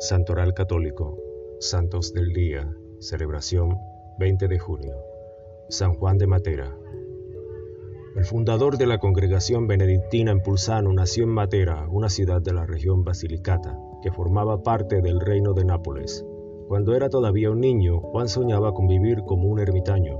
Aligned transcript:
Santoral 0.00 0.52
Católico, 0.52 1.18
Santos 1.58 2.12
del 2.12 2.32
Día, 2.34 2.70
celebración 3.00 3.78
20 4.18 4.46
de 4.46 4.58
junio. 4.58 4.94
San 5.70 5.94
Juan 5.94 6.18
de 6.18 6.26
Matera. 6.26 6.76
El 8.14 8.24
fundador 8.24 8.76
de 8.76 8.86
la 8.86 8.98
congregación 8.98 9.66
benedictina 9.66 10.32
en 10.32 10.40
Pulsano 10.40 10.92
nació 10.92 11.24
en 11.24 11.30
Matera, 11.30 11.86
una 11.90 12.10
ciudad 12.10 12.42
de 12.42 12.52
la 12.52 12.66
región 12.66 13.04
Basilicata, 13.04 13.78
que 14.02 14.12
formaba 14.12 14.62
parte 14.62 15.00
del 15.00 15.18
reino 15.18 15.54
de 15.54 15.64
Nápoles. 15.64 16.26
Cuando 16.68 16.94
era 16.94 17.08
todavía 17.08 17.50
un 17.50 17.60
niño, 17.60 18.00
Juan 18.00 18.28
soñaba 18.28 18.74
con 18.74 18.86
vivir 18.88 19.22
como 19.26 19.48
un 19.48 19.60
ermitaño, 19.60 20.18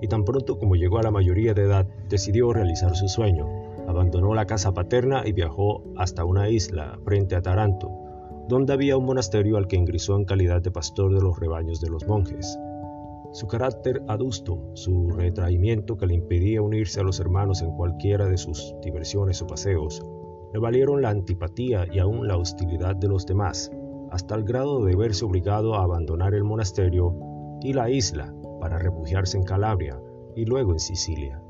y 0.00 0.08
tan 0.08 0.24
pronto 0.24 0.58
como 0.58 0.74
llegó 0.74 0.98
a 0.98 1.02
la 1.02 1.12
mayoría 1.12 1.54
de 1.54 1.62
edad, 1.62 1.86
decidió 2.08 2.52
realizar 2.52 2.96
su 2.96 3.08
sueño. 3.08 3.46
Abandonó 3.86 4.34
la 4.34 4.46
casa 4.46 4.72
paterna 4.72 5.22
y 5.24 5.32
viajó 5.32 5.84
hasta 5.96 6.24
una 6.24 6.48
isla 6.48 6.98
frente 7.04 7.36
a 7.36 7.42
Taranto, 7.42 8.03
donde 8.48 8.72
había 8.72 8.96
un 8.96 9.06
monasterio 9.06 9.56
al 9.56 9.66
que 9.66 9.76
ingresó 9.76 10.16
en 10.16 10.24
calidad 10.24 10.60
de 10.60 10.70
pastor 10.70 11.14
de 11.14 11.20
los 11.20 11.38
rebaños 11.38 11.80
de 11.80 11.88
los 11.88 12.06
monjes. 12.06 12.58
Su 13.32 13.46
carácter 13.46 14.02
adusto, 14.06 14.60
su 14.74 15.10
retraimiento 15.10 15.96
que 15.96 16.06
le 16.06 16.14
impedía 16.14 16.62
unirse 16.62 17.00
a 17.00 17.04
los 17.04 17.18
hermanos 17.20 17.62
en 17.62 17.72
cualquiera 17.72 18.26
de 18.26 18.36
sus 18.36 18.74
diversiones 18.82 19.42
o 19.42 19.46
paseos, 19.46 20.04
le 20.52 20.60
valieron 20.60 21.02
la 21.02 21.10
antipatía 21.10 21.86
y 21.92 21.98
aún 21.98 22.28
la 22.28 22.36
hostilidad 22.36 22.94
de 22.94 23.08
los 23.08 23.26
demás, 23.26 23.72
hasta 24.10 24.36
el 24.36 24.44
grado 24.44 24.84
de 24.84 24.94
verse 24.94 25.24
obligado 25.24 25.74
a 25.74 25.82
abandonar 25.82 26.34
el 26.34 26.44
monasterio 26.44 27.16
y 27.60 27.72
la 27.72 27.90
isla 27.90 28.32
para 28.60 28.78
refugiarse 28.78 29.36
en 29.36 29.42
Calabria 29.42 30.00
y 30.36 30.44
luego 30.44 30.72
en 30.72 30.78
Sicilia. 30.78 31.42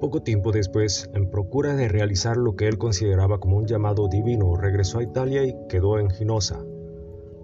Poco 0.00 0.22
tiempo 0.22 0.50
después, 0.50 1.10
en 1.12 1.28
procura 1.28 1.76
de 1.76 1.86
realizar 1.86 2.38
lo 2.38 2.56
que 2.56 2.68
él 2.68 2.78
consideraba 2.78 3.38
como 3.38 3.58
un 3.58 3.66
llamado 3.66 4.08
divino, 4.08 4.56
regresó 4.56 4.98
a 4.98 5.02
Italia 5.02 5.44
y 5.44 5.54
quedó 5.68 5.98
en 5.98 6.08
Ginosa. 6.08 6.64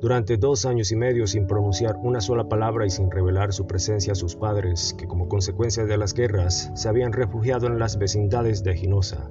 Durante 0.00 0.38
dos 0.38 0.64
años 0.64 0.90
y 0.90 0.96
medio 0.96 1.26
sin 1.26 1.46
pronunciar 1.46 1.96
una 2.02 2.22
sola 2.22 2.48
palabra 2.48 2.86
y 2.86 2.90
sin 2.90 3.10
revelar 3.10 3.52
su 3.52 3.66
presencia 3.66 4.12
a 4.12 4.16
sus 4.16 4.36
padres, 4.36 4.94
que 4.96 5.06
como 5.06 5.28
consecuencia 5.28 5.84
de 5.84 5.98
las 5.98 6.14
guerras 6.14 6.70
se 6.74 6.88
habían 6.88 7.12
refugiado 7.12 7.66
en 7.66 7.78
las 7.78 7.98
vecindades 7.98 8.62
de 8.62 8.74
Ginosa. 8.74 9.30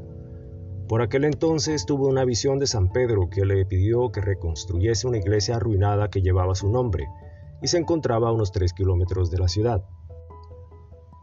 Por 0.88 1.02
aquel 1.02 1.26
entonces 1.26 1.88
tuvo 1.88 2.08
una 2.08 2.26
visión 2.26 2.60
de 2.60 2.68
San 2.68 2.92
Pedro 2.92 3.28
que 3.32 3.44
le 3.44 3.66
pidió 3.66 4.12
que 4.12 4.22
reconstruyese 4.22 5.08
una 5.08 5.18
iglesia 5.18 5.56
arruinada 5.56 6.12
que 6.12 6.22
llevaba 6.22 6.54
su 6.54 6.70
nombre, 6.70 7.08
y 7.60 7.70
se 7.70 7.80
encontraba 7.80 8.30
a 8.30 8.34
unos 8.34 8.52
tres 8.52 8.72
kilómetros 8.74 9.32
de 9.32 9.40
la 9.40 9.48
ciudad. 9.48 9.84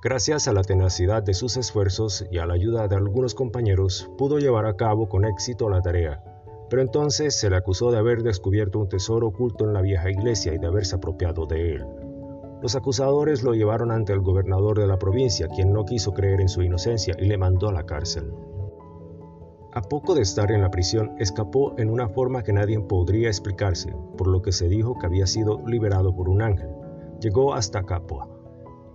Gracias 0.02 0.48
a 0.48 0.52
la 0.52 0.62
tenacidad 0.62 1.22
de 1.22 1.32
sus 1.32 1.56
esfuerzos 1.56 2.26
y 2.28 2.38
a 2.38 2.46
la 2.46 2.54
ayuda 2.54 2.88
de 2.88 2.96
algunos 2.96 3.36
compañeros, 3.36 4.10
pudo 4.18 4.40
llevar 4.40 4.66
a 4.66 4.74
cabo 4.74 5.08
con 5.08 5.24
éxito 5.24 5.70
la 5.70 5.80
tarea, 5.80 6.24
pero 6.68 6.82
entonces 6.82 7.38
se 7.38 7.48
le 7.48 7.54
acusó 7.54 7.92
de 7.92 7.98
haber 7.98 8.24
descubierto 8.24 8.80
un 8.80 8.88
tesoro 8.88 9.28
oculto 9.28 9.64
en 9.64 9.72
la 9.72 9.80
vieja 9.80 10.10
iglesia 10.10 10.54
y 10.54 10.58
de 10.58 10.66
haberse 10.66 10.96
apropiado 10.96 11.46
de 11.46 11.74
él. 11.76 11.86
Los 12.60 12.74
acusadores 12.74 13.44
lo 13.44 13.54
llevaron 13.54 13.92
ante 13.92 14.12
el 14.12 14.22
gobernador 14.22 14.80
de 14.80 14.88
la 14.88 14.98
provincia, 14.98 15.46
quien 15.46 15.72
no 15.72 15.84
quiso 15.84 16.12
creer 16.12 16.40
en 16.40 16.48
su 16.48 16.62
inocencia 16.62 17.14
y 17.16 17.26
le 17.26 17.38
mandó 17.38 17.68
a 17.68 17.72
la 17.72 17.86
cárcel. 17.86 18.34
A 19.72 19.82
poco 19.82 20.16
de 20.16 20.22
estar 20.22 20.50
en 20.50 20.62
la 20.62 20.70
prisión, 20.72 21.14
escapó 21.20 21.78
en 21.78 21.88
una 21.88 22.08
forma 22.08 22.42
que 22.42 22.52
nadie 22.52 22.80
podría 22.80 23.28
explicarse, 23.28 23.94
por 24.18 24.26
lo 24.26 24.42
que 24.42 24.50
se 24.50 24.68
dijo 24.68 24.98
que 24.98 25.06
había 25.06 25.28
sido 25.28 25.62
liberado 25.64 26.12
por 26.12 26.28
un 26.28 26.42
ángel. 26.42 26.70
Llegó 27.20 27.54
hasta 27.54 27.84
Capua 27.84 28.31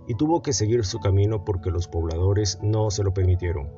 y 0.08 0.14
tuvo 0.14 0.42
que 0.42 0.52
seguir 0.52 0.84
su 0.84 0.98
camino 0.98 1.44
porque 1.44 1.70
los 1.70 1.86
pobladores 1.86 2.58
no 2.62 2.90
se 2.90 3.04
lo 3.04 3.14
permitieron. 3.14 3.70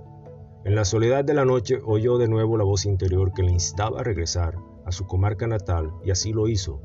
En 0.65 0.75
la 0.75 0.85
soledad 0.85 1.25
de 1.25 1.35
la 1.35 1.45
noche 1.45 1.79
oyó 1.85 2.17
de 2.17 2.29
nuevo 2.29 2.57
la 2.57 2.65
voz 2.65 2.87
interior 2.87 3.35
que 3.35 3.43
le 3.43 3.51
instaba 3.51 4.01
a 4.01 4.05
regresar 4.05 4.57
a 4.87 4.93
su 4.93 5.07
comarca 5.07 5.47
natal 5.47 5.91
y 6.05 6.11
así 6.11 6.33
lo 6.33 6.49
hizo. 6.49 6.81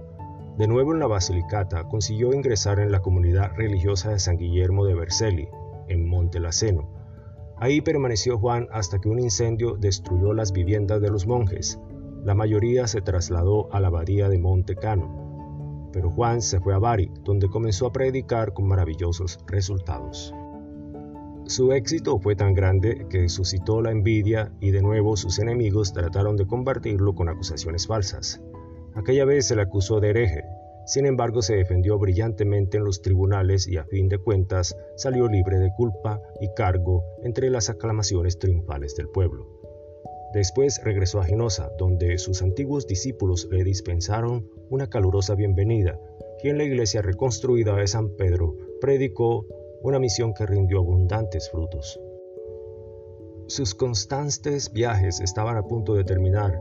De 0.57 0.67
nuevo 0.67 0.93
en 0.93 0.99
la 0.99 1.07
Basilicata 1.07 1.87
consiguió 1.87 2.33
ingresar 2.33 2.79
en 2.79 2.91
la 2.91 3.01
comunidad 3.01 3.51
religiosa 3.55 4.09
de 4.09 4.19
San 4.19 4.37
Guillermo 4.37 4.85
de 4.85 4.95
Vercelli, 4.95 5.47
en 5.87 6.07
Montelaceno, 6.07 6.95
Ahí 7.57 7.79
permaneció 7.79 8.37
Juan 8.37 8.67
hasta 8.71 8.99
que 8.99 9.07
un 9.07 9.19
incendio 9.19 9.77
destruyó 9.77 10.33
las 10.33 10.51
viviendas 10.51 11.01
de 11.01 11.09
los 11.09 11.25
monjes. 11.25 11.79
La 12.23 12.35
mayoría 12.35 12.85
se 12.87 13.01
trasladó 13.01 13.73
a 13.73 13.79
la 13.79 13.87
abadía 13.87 14.27
de 14.27 14.39
Monte 14.39 14.75
Cano. 14.75 15.24
Pero 15.95 16.11
Juan 16.11 16.41
se 16.41 16.59
fue 16.59 16.73
a 16.73 16.77
Bari, 16.77 17.09
donde 17.23 17.47
comenzó 17.47 17.87
a 17.87 17.93
predicar 17.93 18.53
con 18.53 18.67
maravillosos 18.67 19.39
resultados. 19.47 20.33
Su 21.45 21.71
éxito 21.71 22.19
fue 22.19 22.35
tan 22.35 22.53
grande 22.53 23.07
que 23.09 23.29
suscitó 23.29 23.81
la 23.81 23.91
envidia 23.91 24.51
y 24.59 24.71
de 24.71 24.81
nuevo 24.81 25.15
sus 25.15 25.39
enemigos 25.39 25.93
trataron 25.93 26.35
de 26.35 26.45
combatirlo 26.45 27.15
con 27.15 27.29
acusaciones 27.29 27.87
falsas. 27.87 28.41
Aquella 28.93 29.23
vez 29.23 29.47
se 29.47 29.55
le 29.55 29.61
acusó 29.61 30.01
de 30.01 30.09
hereje, 30.09 30.43
sin 30.85 31.07
embargo, 31.07 31.41
se 31.41 31.55
defendió 31.55 31.97
brillantemente 31.97 32.77
en 32.77 32.83
los 32.83 33.01
tribunales 33.01 33.67
y 33.67 33.77
a 33.77 33.85
fin 33.85 34.07
de 34.07 34.19
cuentas 34.19 34.75
salió 34.95 35.27
libre 35.27 35.57
de 35.57 35.71
culpa 35.75 36.21
y 36.39 36.53
cargo 36.53 37.03
entre 37.23 37.49
las 37.49 37.69
aclamaciones 37.69 38.37
triunfales 38.37 38.95
del 38.95 39.07
pueblo. 39.07 39.54
Después 40.33 40.81
regresó 40.83 41.19
a 41.19 41.25
Ginosa, 41.25 41.71
donde 41.77 42.17
sus 42.17 42.41
antiguos 42.41 42.87
discípulos 42.87 43.47
le 43.51 43.63
dispensaron 43.63 44.49
una 44.69 44.87
calurosa 44.87 45.35
bienvenida, 45.35 45.99
y 46.43 46.49
en 46.49 46.57
la 46.57 46.63
iglesia 46.63 47.01
reconstruida 47.01 47.75
de 47.75 47.87
San 47.87 48.09
Pedro 48.15 48.55
predicó 48.81 49.45
una 49.81 49.99
misión 49.99 50.33
que 50.33 50.45
rindió 50.45 50.79
abundantes 50.79 51.49
frutos. 51.49 51.99
Sus 53.47 53.75
constantes 53.75 54.73
viajes 54.73 55.19
estaban 55.21 55.57
a 55.57 55.63
punto 55.63 55.93
de 55.93 56.03
terminar, 56.03 56.59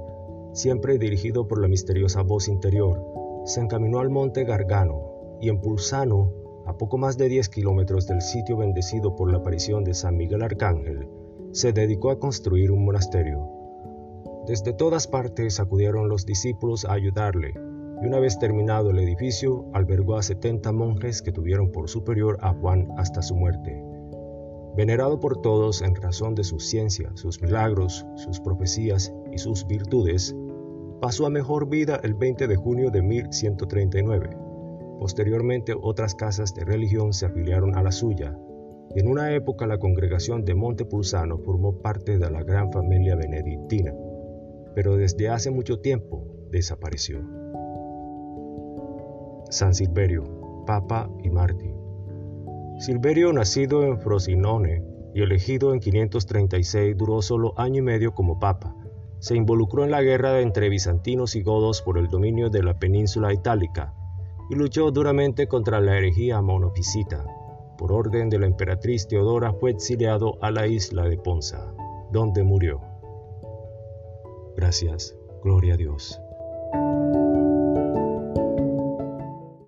siempre 0.52 0.98
dirigido 0.98 1.48
por 1.48 1.60
la 1.60 1.68
misteriosa 1.68 2.22
voz 2.22 2.48
interior, 2.48 3.02
se 3.44 3.60
encaminó 3.60 3.98
al 3.98 4.10
monte 4.10 4.44
Gargano 4.44 5.38
y 5.40 5.48
en 5.48 5.60
Pulsano, 5.60 6.32
a 6.66 6.76
poco 6.78 6.96
más 6.96 7.18
de 7.18 7.28
10 7.28 7.48
kilómetros 7.48 8.06
del 8.06 8.22
sitio 8.22 8.56
bendecido 8.56 9.16
por 9.16 9.30
la 9.30 9.38
aparición 9.38 9.84
de 9.84 9.94
San 9.94 10.16
Miguel 10.16 10.42
Arcángel, 10.42 11.08
se 11.54 11.72
dedicó 11.72 12.10
a 12.10 12.18
construir 12.18 12.72
un 12.72 12.84
monasterio. 12.84 13.48
Desde 14.44 14.72
todas 14.72 15.06
partes 15.06 15.60
acudieron 15.60 16.08
los 16.08 16.26
discípulos 16.26 16.84
a 16.84 16.94
ayudarle, 16.94 17.54
y 18.02 18.06
una 18.06 18.18
vez 18.18 18.40
terminado 18.40 18.90
el 18.90 18.98
edificio, 18.98 19.64
albergó 19.72 20.16
a 20.16 20.22
70 20.22 20.72
monjes 20.72 21.22
que 21.22 21.30
tuvieron 21.30 21.70
por 21.70 21.88
superior 21.88 22.38
a 22.40 22.52
Juan 22.54 22.88
hasta 22.98 23.22
su 23.22 23.36
muerte. 23.36 23.80
Venerado 24.76 25.20
por 25.20 25.42
todos 25.42 25.80
en 25.80 25.94
razón 25.94 26.34
de 26.34 26.42
su 26.42 26.58
ciencia, 26.58 27.12
sus 27.14 27.40
milagros, 27.40 28.04
sus 28.16 28.40
profecías 28.40 29.14
y 29.30 29.38
sus 29.38 29.64
virtudes, 29.64 30.34
pasó 31.00 31.24
a 31.24 31.30
mejor 31.30 31.68
vida 31.68 32.00
el 32.02 32.14
20 32.14 32.48
de 32.48 32.56
junio 32.56 32.90
de 32.90 33.00
1139. 33.00 34.36
Posteriormente 34.98 35.72
otras 35.80 36.16
casas 36.16 36.52
de 36.52 36.64
religión 36.64 37.12
se 37.12 37.26
afiliaron 37.26 37.76
a 37.76 37.82
la 37.84 37.92
suya, 37.92 38.36
en 38.96 39.08
una 39.08 39.34
época 39.34 39.66
la 39.66 39.78
congregación 39.78 40.44
de 40.44 40.54
Montepulsano 40.54 41.38
formó 41.38 41.80
parte 41.82 42.18
de 42.18 42.30
la 42.30 42.42
gran 42.42 42.72
familia 42.72 43.16
benedictina, 43.16 43.92
pero 44.74 44.96
desde 44.96 45.28
hace 45.28 45.50
mucho 45.50 45.80
tiempo 45.80 46.24
desapareció. 46.50 47.20
San 49.50 49.74
Silverio, 49.74 50.64
Papa 50.66 51.10
y 51.22 51.30
Mártir. 51.30 51.74
Silverio, 52.78 53.32
nacido 53.32 53.84
en 53.84 53.98
Frosinone 54.00 54.82
y 55.14 55.22
elegido 55.22 55.72
en 55.72 55.80
536, 55.80 56.96
duró 56.96 57.22
solo 57.22 57.54
año 57.56 57.78
y 57.78 57.82
medio 57.82 58.14
como 58.14 58.38
papa 58.38 58.74
se 59.24 59.36
involucró 59.36 59.84
en 59.84 59.90
la 59.90 60.02
guerra 60.02 60.40
entre 60.42 60.68
bizantinos 60.68 61.34
y 61.34 61.42
godos 61.42 61.80
por 61.80 61.96
el 61.96 62.08
dominio 62.08 62.50
de 62.50 62.62
la 62.62 62.78
península 62.78 63.32
itálica 63.32 63.94
y 64.50 64.54
luchó 64.54 64.90
duramente 64.90 65.48
contra 65.48 65.80
la 65.80 65.96
herejía 65.96 66.42
monofisita. 66.42 67.24
Por 67.78 67.92
orden 67.92 68.30
de 68.30 68.38
la 68.38 68.46
emperatriz 68.46 69.08
Teodora 69.08 69.52
fue 69.52 69.70
exiliado 69.70 70.38
a 70.42 70.50
la 70.50 70.66
isla 70.66 71.04
de 71.04 71.16
Ponza, 71.16 71.74
donde 72.12 72.42
murió. 72.44 72.80
Gracias, 74.56 75.16
gloria 75.42 75.74
a 75.74 75.76
Dios. 75.76 76.20